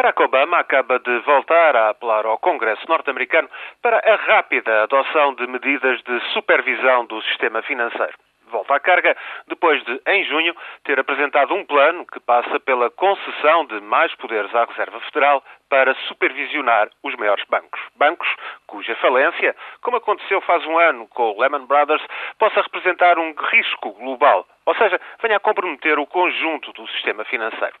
[0.00, 3.50] Barack Obama acaba de voltar a apelar ao Congresso norte-americano
[3.82, 8.14] para a rápida adoção de medidas de supervisão do sistema financeiro
[8.50, 9.16] volta à carga
[9.46, 10.54] depois de, em junho,
[10.84, 15.94] ter apresentado um plano que passa pela concessão de mais poderes à Reserva Federal para
[16.08, 17.80] supervisionar os maiores bancos.
[17.96, 18.28] Bancos
[18.66, 22.02] cuja falência, como aconteceu faz um ano com o Lehman Brothers,
[22.38, 27.74] possa representar um risco global, ou seja, venha a comprometer o conjunto do sistema financeiro.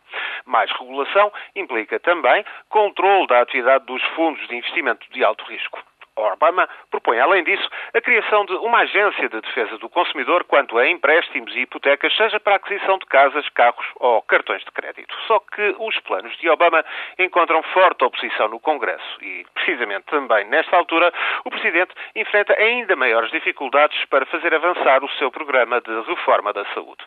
[0.46, 5.89] Mais regulação implica também controle da atividade dos fundos de investimento de alto risco.
[6.20, 10.88] Obama propõe, além disso, a criação de uma agência de defesa do consumidor quanto a
[10.88, 15.14] empréstimos e hipotecas, seja para aquisição de casas, carros ou cartões de crédito.
[15.26, 16.84] Só que os planos de Obama
[17.18, 21.12] encontram forte oposição no Congresso e, precisamente também nesta altura,
[21.44, 26.64] o Presidente enfrenta ainda maiores dificuldades para fazer avançar o seu programa de reforma da
[26.74, 27.04] saúde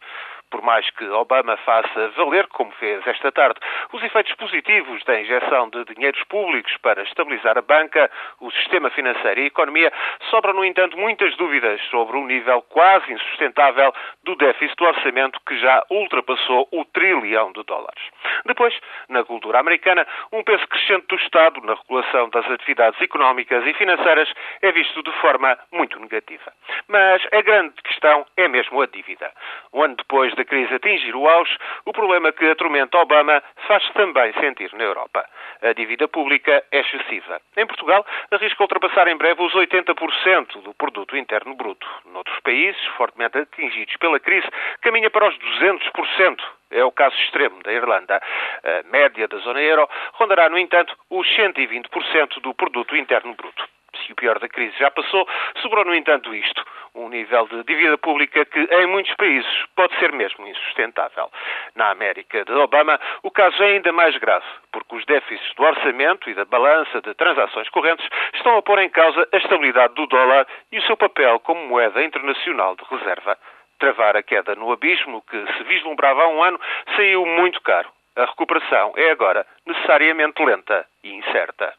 [0.53, 3.59] por mais que Obama faça valer, como fez esta tarde,
[3.91, 9.39] os efeitos positivos da injeção de dinheiros públicos para estabilizar a banca, o sistema financeiro
[9.39, 9.91] e a economia,
[10.29, 15.57] sobram, no entanto, muitas dúvidas sobre o nível quase insustentável do déficit do orçamento que
[15.57, 18.03] já ultrapassou o trilhão de dólares.
[18.45, 18.79] Depois,
[19.09, 24.31] na cultura americana, um peso crescente do Estado na regulação das atividades económicas e financeiras
[24.61, 26.53] é visto de forma muito negativa.
[26.87, 29.31] Mas a grande questão é mesmo a dívida.
[29.73, 34.33] Um ano depois da crise atingir o auge, o problema que atormenta Obama faz-se também
[34.33, 35.25] sentir na Europa.
[35.61, 37.41] A dívida pública é excessiva.
[37.57, 41.87] Em Portugal, arrisca ultrapassar em breve os 80% do produto interno bruto.
[42.05, 44.47] Noutros países, fortemente atingidos pela crise,
[44.81, 46.39] caminha para os 200%.
[46.71, 48.21] É o caso extremo da Irlanda.
[48.63, 53.72] A média da zona euro rondará, no entanto, os 120% do produto interno bruto
[54.05, 55.27] se o pior da crise já passou,
[55.61, 56.63] sobrou, no entanto, isto:
[56.95, 61.29] um nível de dívida pública que, em muitos países, pode ser mesmo insustentável.
[61.75, 66.29] Na América de Obama, o caso é ainda mais grave, porque os déficits do orçamento
[66.29, 70.47] e da balança de transações correntes estão a pôr em causa a estabilidade do dólar
[70.71, 73.37] e o seu papel como moeda internacional de reserva.
[73.79, 76.59] Travar a queda no abismo que se vislumbrava há um ano
[76.95, 77.89] saiu muito caro.
[78.15, 81.73] A recuperação é agora necessariamente lenta e incerta.